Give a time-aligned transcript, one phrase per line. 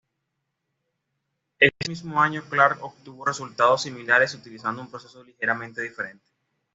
[1.59, 6.25] Ese mismo año Clark obtuvo resultados similares utilizando un proceso ligeramente diferente.